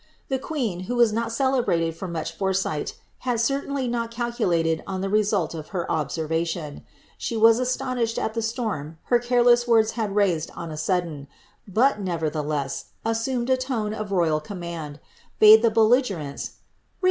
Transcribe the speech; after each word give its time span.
The 0.29 0.39
queen, 0.39 0.85
who 0.89 0.95
was 0.95 1.13
not 1.13 1.31
celebrated 1.31 1.95
for 1.95 2.07
much 2.07 2.35
foresight, 2.35 2.95
had 3.19 3.39
certainly 3.39 3.87
not 3.87 4.09
calculated 4.09 4.83
on 4.87 5.01
the 5.01 5.11
result 5.11 5.53
of 5.53 5.67
her 5.67 5.85
observation. 5.91 6.83
She 7.19 7.37
was 7.37 7.59
astonished 7.59 8.17
at 8.17 8.33
the 8.33 8.41
storm 8.41 8.97
her 9.13 9.19
careless 9.19 9.67
words 9.67 9.91
had 9.91 10.15
raised 10.15 10.49
on 10.55 10.71
a 10.71 10.75
sodden; 10.75 11.27
but, 11.67 11.99
neverthdesc, 12.03 12.85
assumed 13.05 13.51
a 13.51 13.57
tone 13.57 13.93
of 13.93 14.11
royal 14.11 14.39
command, 14.39 14.99
bade 15.37 15.61
the 15.61 15.69
MliQ; 15.69 15.69
sc«CL\» 15.69 15.69
^^tccdaso^wi 15.69 15.69
26* 15.69 15.69
u 15.69 16.01
306 16.01 16.13
NE 16.17 16.29
OF 16.29 16.45
DE. 16.47 16.57